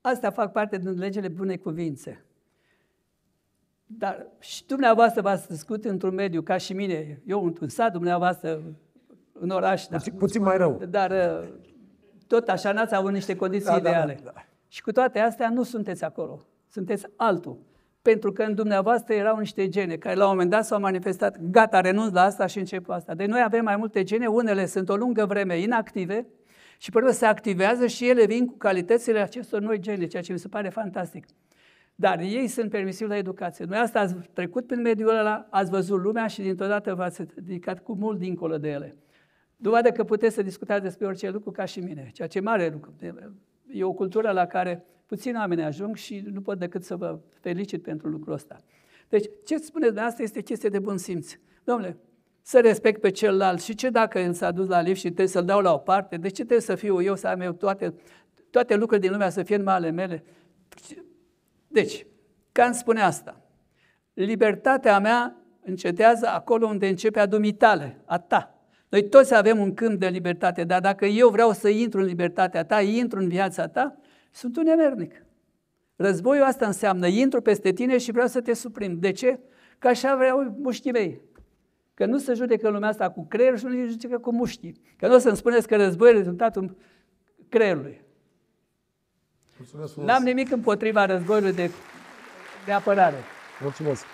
[0.00, 2.24] astea fac parte din legile bunei cuvințe.
[3.86, 8.62] Dar și dumneavoastră v-ați născut într-un mediu ca și mine, eu într-un sat, dumneavoastră
[9.40, 9.86] în oraș.
[9.86, 9.96] Da.
[9.96, 10.18] Puțin, da.
[10.18, 10.82] puțin mai rău.
[10.88, 11.48] Dar uh,
[12.26, 14.12] tot așa n-ați avut niște condiții da, ideale.
[14.12, 14.44] Da, da, da.
[14.68, 16.40] Și cu toate astea nu sunteți acolo.
[16.68, 17.58] Sunteți altul.
[18.02, 21.80] Pentru că în dumneavoastră erau niște gene care la un moment dat s-au manifestat, gata,
[21.80, 23.14] renunț la asta și încep cu asta.
[23.14, 26.26] Deci noi avem mai multe gene, unele sunt o lungă vreme inactive
[26.78, 30.32] și pe urmă se activează și ele vin cu calitățile acestor noi gene, ceea ce
[30.32, 31.26] mi se pare fantastic.
[31.94, 33.64] Dar ei sunt permisivi la educație.
[33.64, 37.82] Noi asta ați trecut prin mediul ăla, ați văzut lumea și dintr-o dată v-ați ridicat
[37.82, 38.96] cu mult dincolo de ele.
[39.64, 42.68] Dovadă că puteți să discutați despre orice lucru ca și mine, ceea ce e mare
[42.68, 42.94] lucru.
[43.70, 47.82] E o cultură la care puțini oameni ajung și nu pot decât să vă felicit
[47.82, 48.56] pentru lucrul ăsta.
[49.08, 51.32] Deci, ce spuneți dumneavoastră este chestie de bun simț.
[51.64, 51.96] Domnule,
[52.42, 55.44] să respect pe celălalt și ce dacă el s-a dus la lift și trebuie să-l
[55.44, 57.94] dau la o parte, de ce trebuie să fiu eu, să am eu toate,
[58.50, 60.24] toate lucrurile din lumea să fie în ale mele?
[61.68, 62.06] Deci,
[62.52, 63.40] Kant spune asta.
[64.14, 68.53] Libertatea mea încetează acolo unde începe a dumitale, a ta.
[68.88, 72.64] Noi toți avem un câmp de libertate, dar dacă eu vreau să intru în libertatea
[72.64, 73.96] ta, intru în viața ta,
[74.30, 75.24] sunt un emernic.
[75.96, 78.98] Războiul asta înseamnă, intru peste tine și vreau să te suprim.
[78.98, 79.40] De ce?
[79.78, 81.20] Că așa vreau mușchii mei.
[81.94, 84.80] Că nu se judecă lumea asta cu creierul și nu se judecă cu mușchii.
[84.96, 86.76] Că nu o să-mi spuneți că războiul e rezultatul
[87.48, 88.02] creierului.
[90.04, 91.70] N-am nimic împotriva războiului de,
[92.66, 93.16] de apărare.
[93.62, 94.04] Mulțumesc.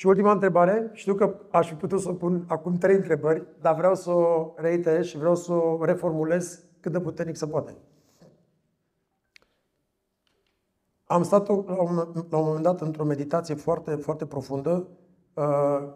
[0.00, 3.94] Și ultima întrebare, știu că aș fi putut să pun acum trei întrebări, dar vreau
[3.94, 7.76] să o reiterez și vreau să o reformulez cât de puternic se poate.
[11.04, 11.94] Am stat la un,
[12.30, 14.88] la un moment dat într-o meditație foarte, foarte profundă,
[15.34, 15.44] uh,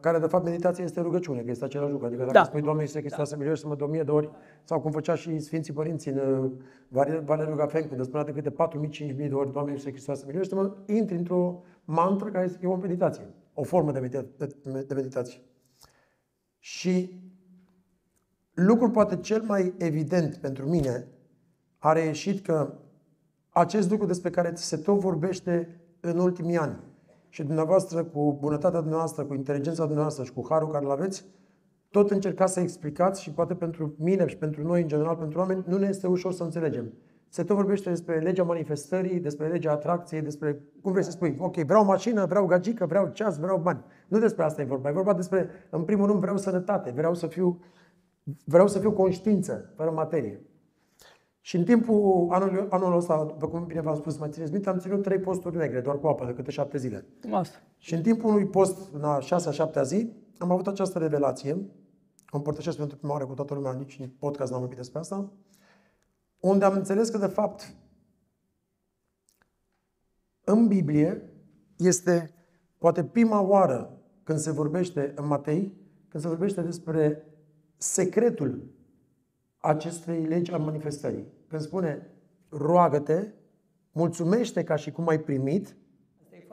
[0.01, 2.07] care de fapt meditația este rugăciune, că este același lucru.
[2.07, 2.45] Adică dacă da.
[2.45, 3.55] spui Doamne Iisuse Hristos da.
[3.55, 4.31] să mă de o mie de ori,
[4.65, 6.51] sau cum făcea și Sfinții Părinți în uh,
[7.25, 11.17] Valeriu Gafen, când spunea de câte 4.000-5.000 de ori Doamne Iisuse Hristos să mă intri
[11.17, 15.41] într-o mantră care este o meditație, o formă de, medita- de, de meditație.
[16.59, 17.23] Și
[18.55, 21.07] lucrul poate cel mai evident pentru mine
[21.79, 22.75] a reieșit că
[23.49, 26.81] acest lucru despre care se tot vorbește în ultimii ani
[27.29, 31.25] și dumneavoastră cu bunătatea dumneavoastră, cu inteligența dumneavoastră și cu harul care îl aveți,
[31.91, 35.65] tot încercați să explicați și poate pentru mine și pentru noi, în general, pentru oameni,
[35.67, 36.93] nu ne este ușor să înțelegem.
[37.35, 41.57] Se tot vorbește despre legea manifestării, despre legea atracției, despre cum vrei să spui, ok,
[41.57, 43.85] vreau mașină, vreau gagică, vreau ceas, vreau bani.
[44.09, 44.89] Nu despre asta e vorba.
[44.89, 47.61] E vorba despre, în primul rând, vreau sănătate, vreau să fiu,
[48.45, 50.43] vreau să fiu conștiință, fără materie.
[51.41, 54.79] Și în timpul anului, anul ăsta, după cum bine v-am spus, mai țineți minte, am
[54.79, 57.07] ținut trei posturi negre, doar cu apă, de câte șapte zile.
[57.21, 57.51] Frumos.
[57.77, 61.53] Și în timpul unui post, în șasea, șaptea zi, am avut această revelație,
[62.31, 65.33] o împărtășesc pentru prima oară cu toată lumea, nici în podcast n-am vorbit despre asta,
[66.49, 67.75] unde am înțeles că, de fapt,
[70.45, 71.23] în Biblie
[71.77, 72.35] este
[72.79, 75.77] poate prima oară când se vorbește în Matei,
[76.09, 77.25] când se vorbește despre
[77.77, 78.73] secretul
[79.59, 81.27] acestei legi a manifestării.
[81.49, 82.11] Când spune,
[82.49, 83.29] roagă-te,
[83.93, 85.77] mulțumește ca și cum ai primit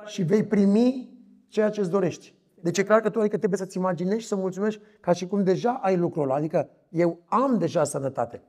[0.06, 2.36] și vei primi ceea ce îți dorești.
[2.62, 5.44] Deci e clar că tu adică trebuie să-ți imaginezi și să mulțumești ca și cum
[5.44, 6.36] deja ai lucrul ăla.
[6.36, 8.44] Adică eu am deja sănătate.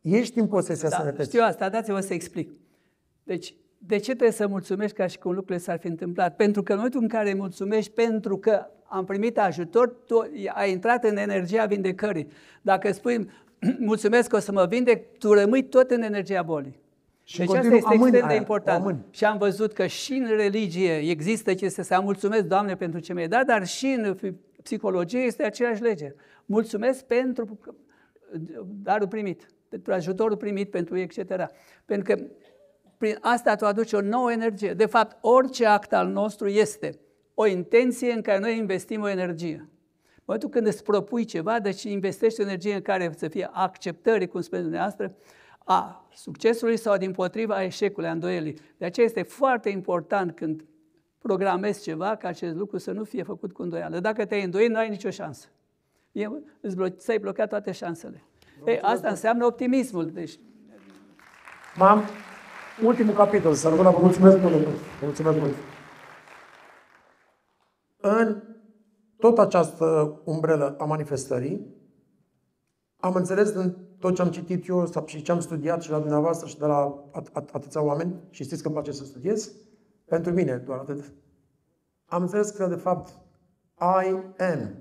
[0.00, 1.24] Ești în posesia da, sănătății.
[1.24, 2.50] Știu asta, dați-vă să explic.
[3.22, 6.36] Deci, de ce trebuie să mulțumești ca și cum lucrurile s-ar fi întâmplat?
[6.36, 11.04] Pentru că în momentul în care mulțumești pentru că am primit ajutor, tu ai intrat
[11.04, 12.28] în energia vindecării.
[12.62, 13.30] Dacă spui,
[13.78, 16.80] mulțumesc că o să mă vindec, tu rămâi tot în energia bolii.
[17.22, 18.80] Și deci asta este extrem de important.
[18.80, 19.04] Amân.
[19.10, 23.12] Și am văzut că și în religie există ce să se mulțumesc, Doamne, pentru ce
[23.12, 24.16] mi-ai dat, dar și în
[24.62, 26.14] psihologie este aceeași lege.
[26.44, 27.58] Mulțumesc pentru
[28.82, 31.18] darul primit, pentru ajutorul primit, pentru etc.
[31.84, 32.22] Pentru că
[32.98, 34.74] prin asta tu aduci o nouă energie.
[34.74, 36.98] De fapt, orice act al nostru este
[37.34, 39.68] o intenție în care noi investim o energie
[40.28, 44.64] momentul când îți propui ceva, deci investești energie în care să fie acceptării, cum spuneți
[44.64, 45.14] dumneavoastră,
[45.58, 48.58] a succesului sau din potriva a eșecului, a îndoielii.
[48.76, 50.64] De aceea este foarte important când
[51.18, 54.00] programezi ceva ca acest lucru să nu fie făcut cu îndoială.
[54.00, 55.48] Dacă te-ai îndoit, nu ai nicio șansă.
[56.12, 56.26] E,
[56.60, 58.22] îți blo- ți-ai blocat toate șansele.
[58.66, 60.10] Ei, asta înseamnă optimismul.
[60.10, 60.38] Deci...
[61.76, 62.02] Mam,
[62.84, 64.66] ultimul capitol, să vă mulțumesc mult.
[65.02, 65.54] Mulțumesc mult.
[68.00, 68.42] În
[69.18, 71.76] tot această umbrelă a manifestării,
[72.96, 76.48] am înțeles din tot ce am citit eu și ce am studiat și la dumneavoastră
[76.48, 79.52] și de la at- at- atâția oameni, și știți că îmi place să studiez,
[80.04, 81.12] pentru mine doar atât,
[82.06, 83.08] am înțeles că, de fapt,
[83.80, 84.08] I
[84.42, 84.74] am,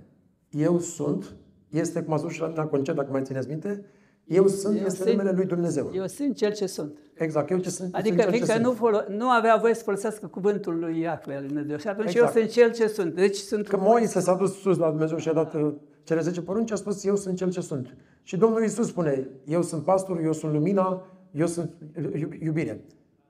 [0.50, 1.36] eu sunt,
[1.70, 3.86] este, cum a spus și la mine la concert, dacă mai țineți minte,
[4.26, 5.92] eu sunt, eu este sunt, numele lui Dumnezeu.
[5.94, 6.98] Eu sunt cel ce sunt.
[7.14, 7.96] Exact, eu ce sunt.
[7.96, 11.78] Adică sunt fiindcă nu, folo- nu avea voie să folosească cuvântul lui Iahve al Dumnezeu.
[11.78, 12.36] Și atunci exact.
[12.36, 13.16] eu sunt cel ce sunt.
[13.16, 16.42] Deci sunt Că Moise s-a dus sus la Dumnezeu și a dat uh, cele 10
[16.42, 17.96] porunci, a spus, eu sunt cel ce sunt.
[18.24, 21.72] Și Domnul Iisus spune, eu sunt pastor, eu sunt lumina, eu sunt
[22.40, 22.82] iubire.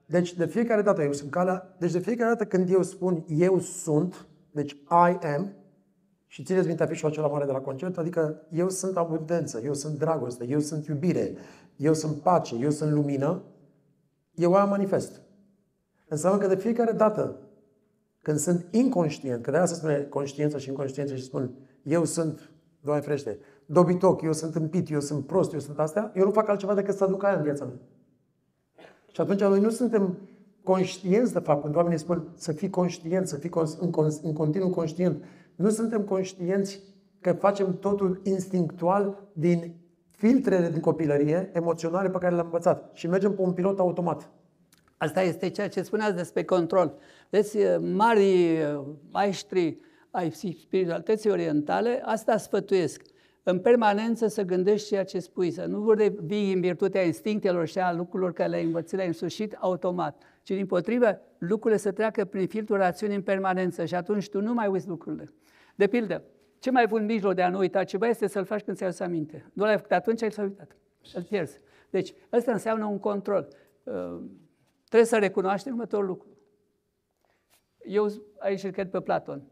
[0.05, 3.59] Deci de fiecare dată eu sunt calea, deci de fiecare dată când eu spun eu
[3.59, 5.53] sunt, deci I am,
[6.27, 9.97] și țineți minte afișul acela mare de la concert, adică eu sunt abundență, eu sunt
[9.97, 11.33] dragoste, eu sunt iubire,
[11.75, 13.43] eu sunt pace, eu sunt lumină,
[14.35, 15.21] eu aia manifest.
[16.07, 17.35] Înseamnă că de fiecare dată
[18.21, 21.51] când sunt inconștient, că de asta se spune conștiință și inconștiență și spun
[21.83, 26.23] eu sunt, Doamne frește, dobitoc, eu sunt împit, eu sunt prost, eu sunt astea, eu
[26.23, 27.79] nu fac altceva decât să aduc aia în viața mea.
[29.11, 30.17] Și atunci noi nu suntem
[30.63, 35.23] conștienți de fapt, când oamenii spun să fii conștient, să fii în, în continuu conștient,
[35.57, 36.81] nu suntem conștienți
[37.21, 39.75] că facem totul instinctual din
[40.11, 44.29] filtrele din copilărie emoționale pe care le-am învățat și mergem pe un pilot automat.
[44.97, 46.93] Asta este ceea ce spuneați despre control.
[47.29, 48.57] Vedeți, mari
[49.11, 49.79] maestri
[50.11, 53.01] ai spiritualității orientale, asta sfătuiesc.
[53.49, 57.93] În permanență să gândești ceea ce spui, să nu vii în virtutea instinctelor și a
[57.93, 62.77] lucrurilor care le-ai învățat, le-ai însușit automat, ci din potrivă lucrurile să treacă prin filtrul
[62.77, 65.33] rațiunii în permanență și atunci tu nu mai uiți lucrurile.
[65.75, 66.23] De pildă,
[66.59, 68.99] ce mai bun mijloc de a nu uita ceva este să-l faci când ți-ai adus
[68.99, 69.49] aminte.
[69.53, 70.75] Nu l-ai făcut atunci, ai uitat.
[71.13, 71.59] Îl pierzi.
[71.89, 73.47] Deci, ăsta înseamnă un control.
[73.83, 74.19] Uh,
[74.83, 76.27] trebuie să recunoaștem următorul lucru.
[77.83, 78.07] Eu
[78.37, 79.43] aici îl cred pe Platon.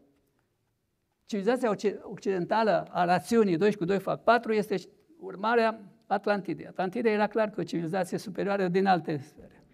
[1.26, 1.70] Civilizația
[2.02, 4.76] occidentală a rațiunii 2 cu 2 fac 4 este
[5.18, 6.66] urmarea Atlantidei.
[6.66, 9.64] Atlantida era clar că o civilizație superioară din alte sfere.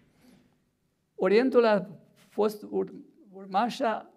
[1.15, 1.87] Orientul a
[2.29, 2.67] fost
[3.33, 4.13] urmașa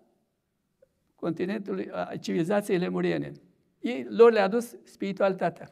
[1.15, 3.31] continentului, a civilizației lemuriene.
[3.79, 5.69] Ei, lor le-a dus spiritualitatea.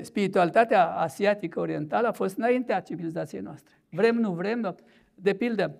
[0.00, 3.74] Spiritualitatea asiatică orientală a fost înaintea civilizației noastre.
[3.90, 4.76] Vrem, nu vrem,
[5.14, 5.76] de pildă,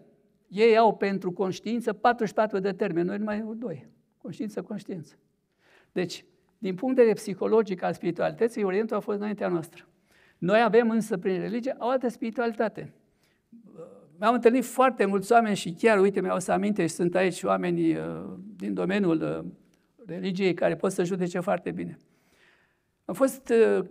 [0.48, 3.94] ei au pentru conștiință 44 de termeni, noi numai doi.
[4.26, 5.14] Conștiință, conștiință.
[5.92, 6.24] Deci,
[6.58, 9.86] din punct de vedere psihologic al spiritualității, Orientul a fost înaintea noastră.
[10.38, 12.92] Noi avem însă, prin religie, o altă spiritualitate.
[14.18, 17.96] Mi-am întâlnit foarte mulți oameni și chiar, uite, mi-au să aminte și sunt aici oameni
[17.96, 18.04] uh,
[18.56, 19.52] din domeniul uh,
[20.06, 21.96] religiei care pot să judece foarte bine.
[23.04, 23.84] Am fost uh,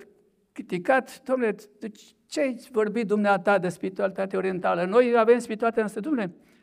[0.51, 1.91] criticat, domnule, de
[2.27, 4.85] ce ai vorbit dumneata de spiritualitate orientală?
[4.85, 6.54] Noi avem spiritualitatea noastră, domnule, și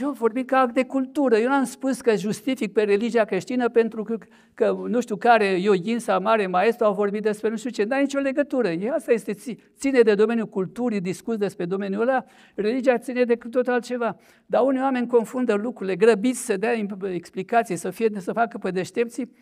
[0.00, 1.36] eu vorbit ca act de cultură.
[1.36, 4.18] Eu n-am spus că justific pe religia creștină pentru că,
[4.54, 7.84] că nu știu care, Ioghin sau mare maestru au vorbit despre nu știu ce.
[7.84, 8.68] N-are nicio legătură.
[8.68, 9.34] E, asta este,
[9.76, 14.16] ține de domeniul culturii, discurs despre domeniul ăla, religia ține de tot altceva.
[14.46, 16.72] Dar unii oameni confundă lucrurile, grăbiți să dea
[17.12, 19.32] explicații, să, fie, să facă pe deștepții,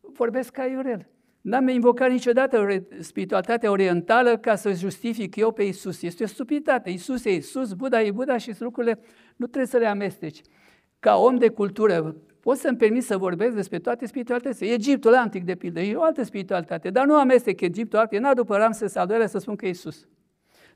[0.00, 1.08] vorbesc ca iurel.
[1.44, 6.02] N-am invocat niciodată spiritualitatea orientală ca să justific eu pe Isus.
[6.02, 6.90] Este o stupiditate.
[6.90, 8.98] Isus e Isus, Buddha e Buddha și lucrurile
[9.36, 10.40] nu trebuie să le amesteci.
[10.98, 14.72] Ca om de cultură, pot să-mi permit să vorbesc despre toate spiritualitățile.
[14.72, 18.56] Egiptul antic, de pildă, e o altă spiritualitate, dar nu amestec Egiptul antic, n-a după
[18.56, 20.08] Ramses al doilea să spun că e Isus.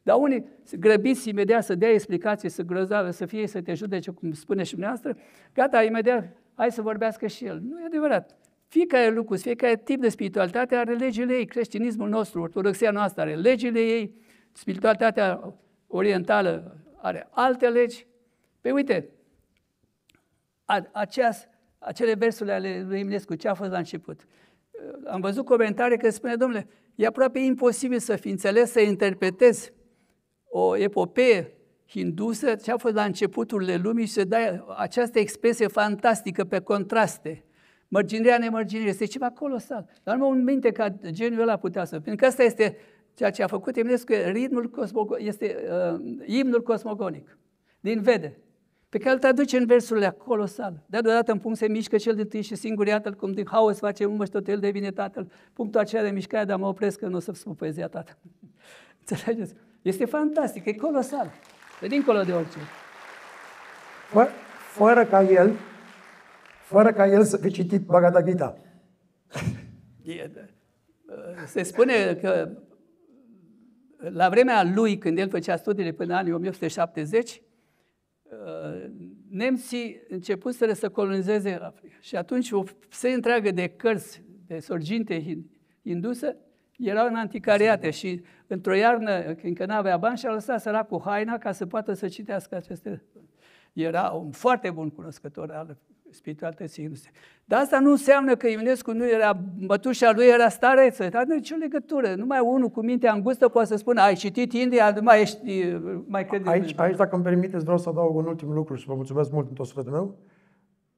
[0.02, 0.44] Dar unii
[0.78, 4.70] grăbiți imediat să dea explicații, să grăzavă, să fie, să te judece, cum spune și
[4.70, 5.16] dumneavoastră,
[5.54, 7.60] gata, imediat, hai să vorbească și el.
[7.68, 8.36] Nu e adevărat.
[8.68, 11.46] Fiecare lucru, fiecare tip de spiritualitate are legile ei.
[11.46, 14.14] Creștinismul nostru, ortodoxia noastră are legile ei,
[14.52, 15.54] spiritualitatea
[15.86, 18.07] orientală are alte legi.
[18.60, 19.08] Pe uite,
[20.92, 24.26] aceas, acele versuri ale lui Eminescu, ce a fost la început?
[25.06, 29.72] Am văzut comentarii că spune, domnule, e aproape imposibil să fi înțeles, să interpretezi
[30.48, 31.52] o epopee
[31.88, 37.44] hindusă, ce a fost la începuturile lumii și să dai această expresie fantastică pe contraste
[37.88, 39.88] mărginirea nemărginirea, este ceva colosal.
[40.02, 42.00] Dar nu un minte ca geniul ăla putea să...
[42.00, 42.76] Pentru că asta este
[43.14, 45.56] ceea ce a făcut Eminescu, ritmul cosmogonic, este
[45.92, 47.38] uh, imnul cosmogonic
[47.80, 48.38] din Vede,
[48.88, 50.82] pe care îl traduce în versurile colosal.
[50.86, 53.78] De deodată în punct se mișcă cel de tâi și singur, iată cum din haos
[53.78, 55.30] face un și tot el devine tatăl.
[55.52, 58.18] Punctul acela de mișcare, dar mă opresc că nu o să spun poezia tată.
[59.00, 59.54] Înțelegeți?
[59.82, 61.30] Este fantastic, e colosal.
[61.82, 62.58] E dincolo de orice.
[64.10, 64.28] Fă,
[64.72, 65.52] fără ca el
[66.68, 68.58] fără ca el să fi citit Bhagavad Gita.
[71.46, 72.50] Se spune că
[73.96, 77.42] la vremea lui, când el făcea studiile până anii 1870,
[79.28, 81.96] nemții începuseră să colonizeze Africa.
[82.00, 85.44] Și atunci o serie întreagă de cărți de sorginte
[85.82, 86.36] indusă
[86.78, 91.52] erau în anticariate și într-o iarnă, când încă n-avea bani, și-a lăsat săracul haina ca
[91.52, 93.02] să poată să citească aceste...
[93.72, 95.76] Era un foarte bun cunoscător al
[96.10, 97.10] spiritualității induse.
[97.44, 101.56] Dar asta nu înseamnă că Ionescu nu era, mătușa lui era stareță, dar nu nicio
[101.56, 102.14] legătură.
[102.14, 105.74] Numai unul cu mintea îngustă poate să spună, ai citit India, nu mai ești,
[106.06, 106.50] mai crede.
[106.50, 109.48] Aici, aici, dacă îmi permiteți, vreau să adaug un ultim lucru și vă mulțumesc mult
[109.48, 110.16] în tot sufletul meu.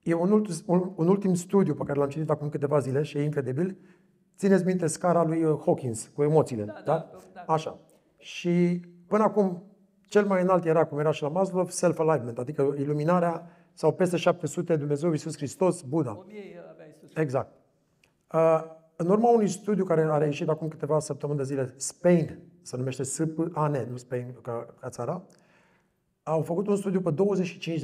[0.03, 3.17] E un, ultim, un, un ultim studiu pe care l-am citit acum câteva zile și
[3.17, 3.77] e incredibil.
[4.37, 6.73] Țineți minte scara lui uh, Hawkins cu emoțiile, da?
[6.73, 6.83] da?
[6.85, 7.53] da, da.
[7.53, 7.79] Așa.
[8.19, 9.63] Și până acum
[10.09, 13.51] cel mai înalt era, cum era și la Maslow, self-alignment, adică iluminarea
[13.81, 16.16] sau peste 700 Dumnezeu, Iisus Hristos, Buddha.
[16.18, 17.16] O mie avea Iisus.
[17.16, 17.53] Exact.
[18.33, 18.62] Uh,
[18.97, 23.03] în urma unui studiu care a reieșit acum câteva săptămâni de zile, Spain, se numește
[23.03, 25.22] SPAN, nu Spain ca, ca țara,
[26.22, 27.14] au făcut un studiu pe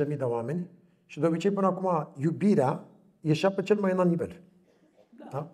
[0.08, 0.70] 25.000 de oameni
[1.06, 2.84] și de obicei până acum iubirea
[3.20, 4.40] ieșea pe cel mai înalt nivel.
[5.30, 5.50] Da?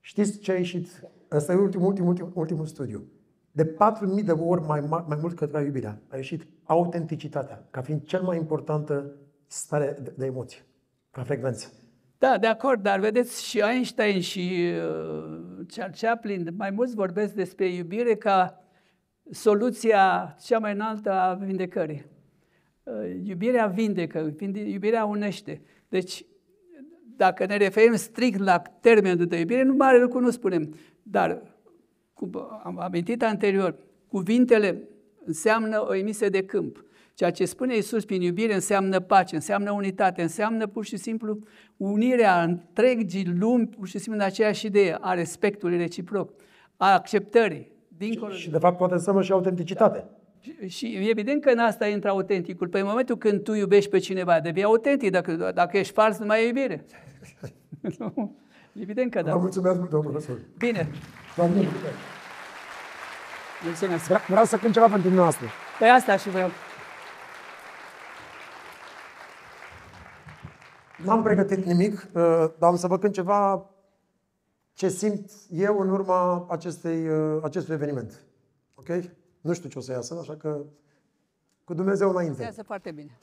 [0.00, 1.08] Știți ce a ieșit?
[1.30, 3.04] Ăsta e ultimul, ultimul, ultimul, ultimul studiu.
[3.50, 8.02] De 4.000 de ori mai, ma- mai mult către iubirea a ieșit autenticitatea, ca fiind
[8.02, 9.16] cel mai importantă
[9.52, 10.66] stare de, de emoție,
[11.10, 11.72] ca frecvență.
[12.18, 17.68] Da, de acord, dar vedeți și Einstein și uh, Charles Chaplin, mai mulți vorbesc despre
[17.68, 18.64] iubire ca
[19.30, 22.04] soluția cea mai înaltă a vindecării.
[22.82, 25.62] Uh, iubirea vindecă, vinde- iubirea unește.
[25.88, 26.24] Deci,
[27.16, 30.74] dacă ne referim strict la termenul de iubire, nu mare lucru nu spunem.
[31.02, 31.42] Dar,
[32.12, 32.30] cum
[32.62, 33.76] am amintit anterior,
[34.08, 34.88] cuvintele
[35.24, 36.84] înseamnă o emisie de câmp.
[37.14, 41.38] Ceea ce spune Iisus prin iubire înseamnă pace, înseamnă unitate, înseamnă pur și simplu
[41.76, 46.30] unirea întregii lumi, pur și simplu în aceeași idee, a respectului reciproc,
[46.76, 50.04] a acceptării, dincolo Și de fapt poate înseamnă și autenticitate.
[50.40, 52.68] și, și evident că în asta intră autenticul.
[52.68, 55.10] Păi în momentul când tu iubești pe cineva, devii autentic.
[55.10, 56.84] Dacă, dacă ești fals, nu mai e iubire.
[57.98, 58.36] Nu?
[58.80, 59.34] evident că Vă da.
[59.36, 60.38] mulțumesc mult, domnul profesor.
[60.58, 60.88] Bine.
[61.36, 61.94] Doamne, mulțumesc.
[63.64, 64.04] Mulțumesc.
[64.04, 65.46] Vreau, vreau să cânt ceva pentru dumneavoastră.
[65.78, 66.48] Păi asta și vreau.
[71.04, 72.02] N-am pregătit nimic, uh,
[72.58, 73.70] dar am să vă cânt ceva
[74.72, 78.22] ce simt eu în urma acestei, uh, acestui eveniment.
[78.74, 78.88] Ok?
[79.40, 80.60] Nu știu ce o să iasă, așa că
[81.64, 82.42] cu Dumnezeu înainte.
[82.42, 83.18] Iasă foarte bine.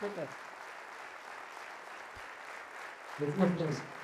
[0.00, 0.28] Super.
[3.36, 3.99] Mulțumesc.